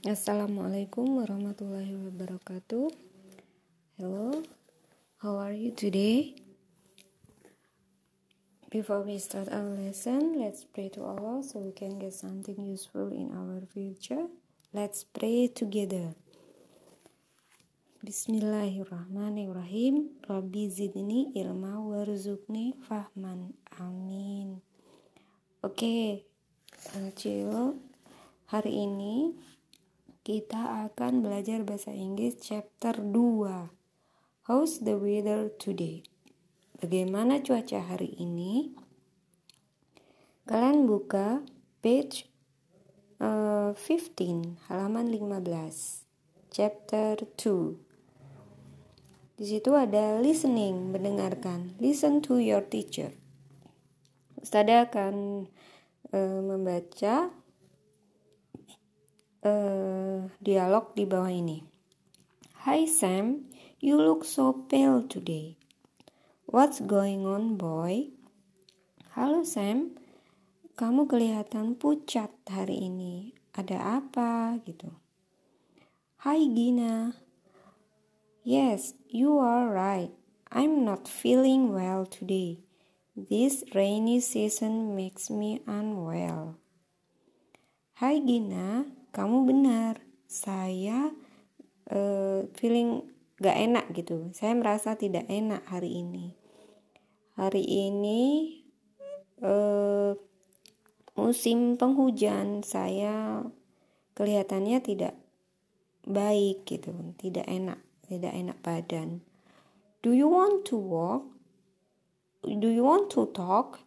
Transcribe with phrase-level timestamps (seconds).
[0.00, 2.88] Assalamualaikum warahmatullahi wabarakatuh.
[4.00, 4.40] Hello,
[5.20, 6.40] how are you today?
[8.72, 13.12] Before we start our lesson, let's pray to Allah so we can get something useful
[13.12, 14.24] in our future.
[14.72, 16.16] Let's pray together.
[18.00, 20.24] Bismillahirrahmanirrahim.
[20.24, 23.52] Rabbi zidni ilma warzuqni fahman.
[23.76, 24.64] Amin.
[25.60, 26.24] Oke,
[26.88, 27.44] okay.
[28.48, 29.36] Hari ini
[30.30, 34.46] kita akan belajar bahasa Inggris chapter 2.
[34.46, 36.06] How's the weather today?
[36.78, 38.70] Bagaimana cuaca hari ini?
[40.46, 41.42] Kalian buka
[41.82, 42.30] page
[43.18, 46.06] uh, 15, halaman 15,
[46.54, 49.34] chapter 2.
[49.34, 51.74] Di situ ada listening, mendengarkan.
[51.82, 53.18] Listen to your teacher.
[54.38, 55.50] Ustada akan
[56.14, 57.34] uh, membaca
[59.44, 61.64] uh, dialog di bawah ini.
[62.68, 63.48] Hi Sam,
[63.80, 65.56] you look so pale today.
[66.44, 68.12] What's going on, boy?
[69.16, 69.96] Halo Sam,
[70.76, 73.32] kamu kelihatan pucat hari ini.
[73.56, 74.92] Ada apa gitu?
[76.22, 77.16] Hi Gina.
[78.44, 80.12] Yes, you are right.
[80.52, 82.60] I'm not feeling well today.
[83.14, 86.60] This rainy season makes me unwell.
[88.00, 90.02] Hai Gina, kamu benar.
[90.30, 91.10] Saya
[91.90, 93.02] uh, feeling
[93.42, 94.30] gak enak gitu.
[94.30, 96.34] Saya merasa tidak enak hari ini.
[97.34, 98.22] Hari ini
[99.42, 100.12] uh,
[101.18, 103.42] musim penghujan saya
[104.14, 105.14] kelihatannya tidak
[106.06, 106.94] baik gitu.
[107.18, 109.22] Tidak enak tidak enak badan.
[110.02, 111.30] Do you want to walk?
[112.42, 113.86] Do you want to talk?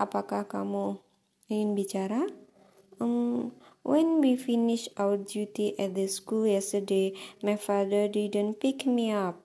[0.00, 0.98] Apakah kamu
[1.46, 2.26] ingin bicara
[3.90, 9.42] When we finished our duty at the school yesterday, my father didn't pick me up.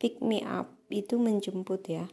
[0.00, 2.08] Pick me up itu menjemput ya.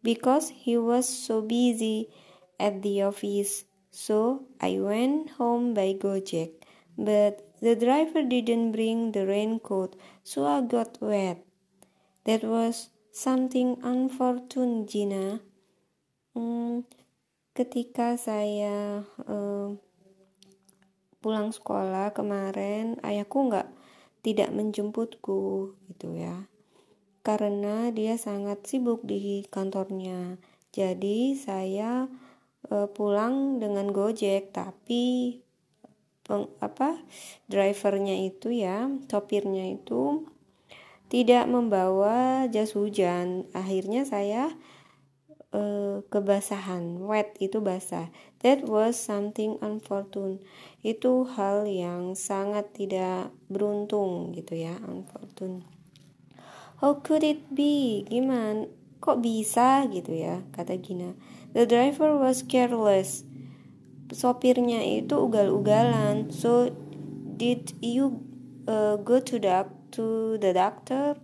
[0.00, 2.08] Because he was so busy
[2.56, 3.68] at the office.
[3.92, 6.64] So I went home by Gojek.
[6.96, 11.44] But the driver didn't bring the raincoat, so I got wet.
[12.24, 15.44] That was something unfortunate, Gina.
[16.32, 16.88] Hmm,
[17.52, 19.76] ketika saya uh,
[21.18, 23.68] pulang sekolah kemarin ayahku nggak
[24.22, 26.46] tidak menjemputku gitu ya.
[27.26, 30.38] Karena dia sangat sibuk di kantornya.
[30.72, 32.06] Jadi saya
[32.68, 35.36] e, pulang dengan gojek tapi
[36.24, 37.00] peng, apa
[37.50, 40.28] drivernya itu ya sopirnya itu
[41.08, 43.48] tidak membawa jas hujan.
[43.56, 44.52] Akhirnya saya
[45.54, 48.10] uh, kebasahan wet itu basah.
[48.40, 50.44] That was something unfortunate
[50.86, 55.78] itu hal yang sangat tidak beruntung gitu ya unfortunate
[56.80, 58.06] how could it be?
[58.06, 58.70] Gimana?
[58.98, 61.14] Kok bisa gitu ya kata Gina.
[61.54, 63.22] The driver was careless.
[64.10, 66.34] Sopirnya itu ugal-ugalan.
[66.34, 66.74] So
[67.38, 68.18] did you
[68.66, 71.14] uh, go to the to the doctor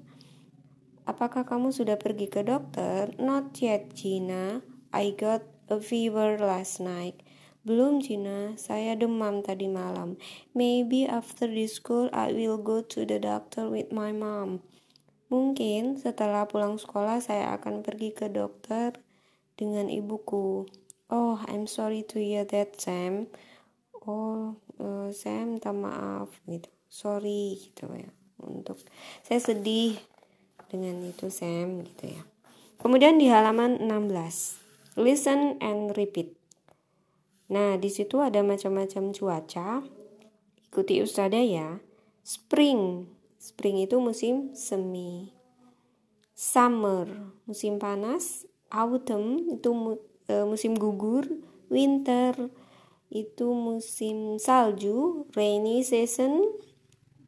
[1.05, 3.13] Apakah kamu sudah pergi ke dokter?
[3.21, 4.65] Not yet, Gina.
[4.89, 7.21] I got a fever last night.
[7.61, 8.57] Belum, Gina.
[8.57, 10.17] Saya demam tadi malam.
[10.57, 14.65] Maybe after this school I will go to the doctor with my mom.
[15.29, 18.97] Mungkin setelah pulang sekolah saya akan pergi ke dokter
[19.61, 20.65] dengan ibuku.
[21.13, 23.29] Oh, I'm sorry to hear that, Sam.
[24.09, 26.73] Oh, uh, Sam, minta maaf gitu.
[26.89, 28.09] Sorry gitu ya.
[28.41, 28.81] Untuk
[29.25, 29.97] saya sedih
[30.69, 32.23] dengan itu Sam gitu ya.
[32.85, 36.37] Kemudian di halaman 16, listen and repeat.
[37.49, 39.81] Nah, di situ ada macam-macam cuaca.
[40.69, 41.81] Ikuti ustada ya.
[42.25, 43.09] Spring,
[43.41, 45.33] spring itu musim semi.
[46.37, 47.09] Summer,
[47.49, 48.45] musim panas.
[48.69, 49.97] Autumn itu
[50.29, 51.25] e, musim gugur.
[51.73, 52.53] Winter
[53.09, 55.25] itu musim salju.
[55.33, 56.43] Rainy season,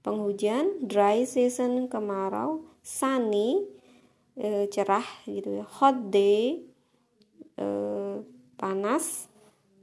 [0.04, 0.84] penghujan.
[0.84, 3.66] Dry season, kemarau sunny
[4.38, 5.64] e, cerah gitu ya.
[5.82, 6.62] Hot day
[7.58, 7.66] e,
[8.54, 9.26] panas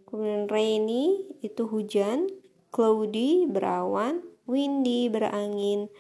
[0.07, 2.31] kemudian rainy itu hujan
[2.71, 5.91] cloudy berawan windy berangin.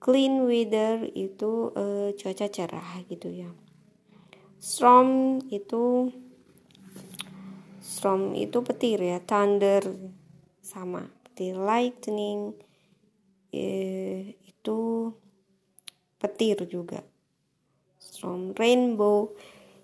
[0.00, 3.52] Clean weather itu e, cuaca cerah gitu ya.
[4.56, 6.08] Storm itu
[7.84, 9.84] storm itu petir ya thunder
[10.64, 12.56] sama petir lightning
[13.52, 13.64] e,
[14.48, 15.12] itu
[16.24, 17.04] petir juga.
[18.00, 19.36] Storm rainbow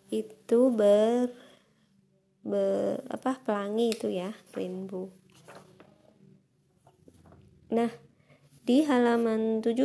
[0.09, 1.29] itu ber,
[2.41, 5.13] ber apa pelangi itu ya rainbow.
[7.69, 7.93] Nah,
[8.65, 9.85] di halaman 17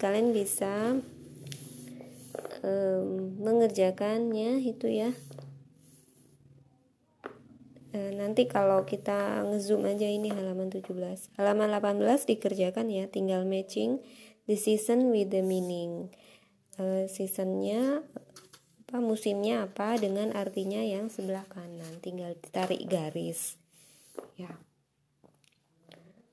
[0.00, 0.96] kalian bisa
[2.64, 5.12] um, mengerjakannya itu ya.
[7.90, 10.94] E, nanti kalau kita ngezoom aja ini halaman 17
[11.34, 13.98] halaman 18 dikerjakan ya tinggal matching
[14.50, 16.10] the season with the meaning.
[16.74, 18.02] E, seasonnya
[18.90, 22.02] apa musimnya apa dengan artinya yang sebelah kanan.
[22.02, 23.54] Tinggal ditarik garis.
[24.34, 24.58] Ya.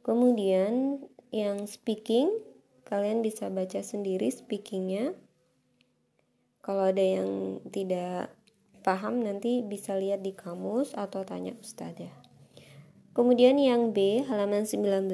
[0.02, 2.34] Kemudian yang speaking
[2.90, 5.14] kalian bisa baca sendiri speakingnya.
[6.66, 8.34] Kalau ada yang tidak
[8.82, 12.12] paham nanti bisa lihat di kamus atau tanya ustazah.
[13.14, 15.10] Kemudian yang B, halaman 19,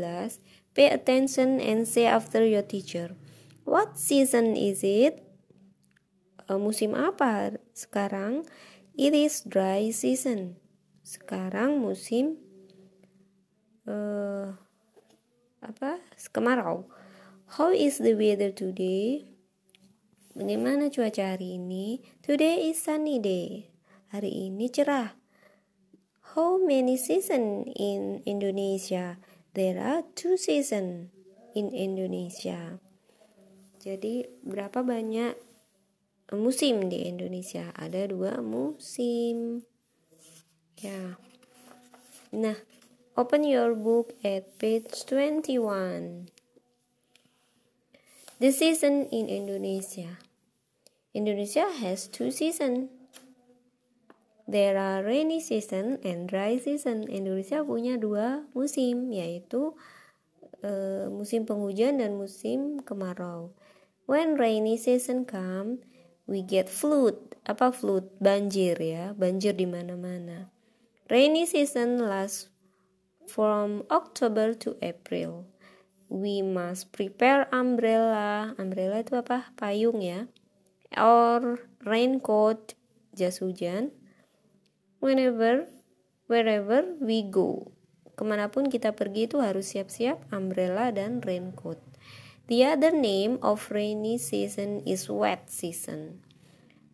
[0.74, 3.16] pay attention and say after your teacher.
[3.64, 5.24] What season is it?
[6.50, 8.44] Uh, musim apa sekarang?
[8.94, 10.60] It is dry season.
[11.02, 12.38] Sekarang musim
[13.88, 14.54] uh,
[15.64, 16.04] apa?
[16.34, 16.90] Kemarau.
[17.56, 19.30] How is the weather today?
[20.34, 22.02] Bagaimana cuaca hari ini?
[22.26, 23.69] Today is sunny day.
[24.10, 25.14] Hari ini cerah.
[26.34, 29.22] How many season in Indonesia?
[29.54, 31.14] There are two season
[31.54, 32.82] in Indonesia.
[33.78, 35.38] Jadi berapa banyak
[36.34, 37.70] musim di Indonesia?
[37.78, 39.62] Ada dua musim.
[40.82, 41.22] Ya.
[42.34, 42.58] Nah,
[43.14, 46.34] open your book at page 21.
[48.42, 50.18] The season in Indonesia.
[51.14, 53.03] Indonesia has two seasons.
[54.44, 57.07] There are rainy season and dry season.
[57.07, 59.72] Indonesia punya dua musim, yaitu
[60.62, 63.56] uh, musim penghujan dan musim kemarau.
[64.04, 65.80] When rainy season come,
[66.28, 67.16] we get flood.
[67.48, 68.12] Apa flood?
[68.19, 70.51] Banjir ya, banjir di mana-mana.
[71.07, 72.51] Rainy season lasts
[73.31, 75.48] from October to April
[76.13, 78.54] we must prepare umbrella.
[78.62, 79.50] Umbrella itu apa?
[79.57, 80.30] Payung ya.
[80.94, 82.78] Or raincoat,
[83.18, 83.90] jas hujan.
[85.04, 85.68] Whenever,
[86.32, 87.76] wherever we go.
[88.16, 91.76] Ke mana pun kita pergi itu harus siap-siap umbrella dan raincoat.
[92.48, 96.24] The other name of rainy season is wet season.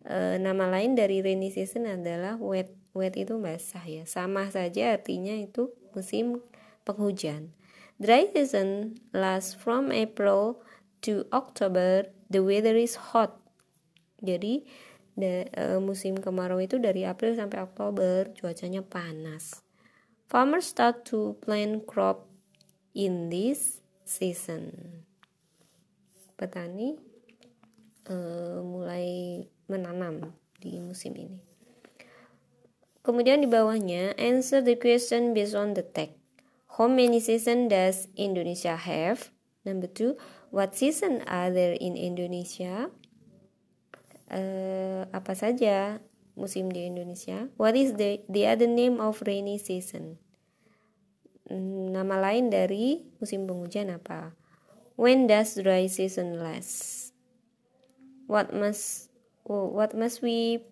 [0.02, 2.74] E, nama lain dari rainy season adalah wet.
[2.98, 4.02] Wet itu basah ya.
[4.10, 6.42] Sama saja artinya itu musim
[6.82, 7.54] penghujan.
[8.02, 10.58] Dry season lasts from April
[11.06, 12.10] to October.
[12.26, 13.38] The weather is hot.
[14.18, 14.66] Jadi
[15.20, 19.60] de, uh, musim kemarau itu dari April sampai Oktober, cuacanya panas.
[20.26, 22.26] Farmers start to plant crop
[22.96, 24.72] in this season.
[26.34, 26.96] Petani
[28.08, 31.38] uh, mulai menanam di musim ini.
[33.00, 36.20] Kemudian di bawahnya answer the question based on the text.
[36.76, 39.32] How many season does Indonesia have?
[39.64, 40.16] Number two,
[40.48, 42.88] what season are there in Indonesia?
[44.30, 45.98] Uh, apa saja
[46.38, 47.50] musim di Indonesia?
[47.58, 50.22] What is the the other name of rainy season?
[51.50, 54.38] Hmm, nama lain dari musim penghujan apa?
[54.94, 57.10] When does dry season last?
[58.30, 59.10] What must
[59.50, 60.62] oh, what must we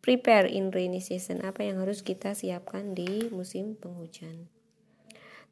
[0.00, 1.44] prepare in rainy season?
[1.44, 4.48] Apa yang harus kita siapkan di musim penghujan?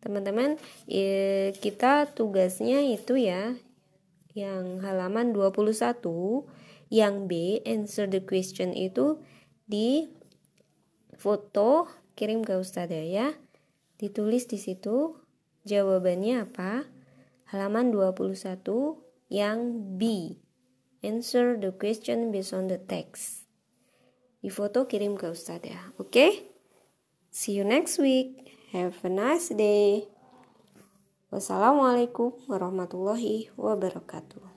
[0.01, 0.57] teman-teman
[0.89, 3.55] eh, kita tugasnya itu ya
[4.33, 6.01] yang halaman 21
[6.93, 9.23] yang B answer the question itu
[9.65, 10.11] di
[11.17, 11.87] foto
[12.19, 13.33] kirim ke Ustazah ya
[13.97, 15.17] ditulis di situ
[15.65, 16.85] jawabannya apa
[17.55, 18.35] halaman 21
[19.31, 19.59] yang
[19.97, 20.35] B
[21.01, 23.47] answer the question based on the text
[24.43, 26.51] di foto kirim ke Ustazah oke okay?
[27.31, 30.07] see you next week Have a nice day.
[31.35, 34.50] Wassalamualaikum warahmatullahi wabarakatuh.